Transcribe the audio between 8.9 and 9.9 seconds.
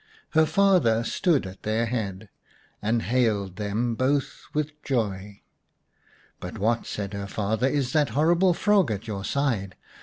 your side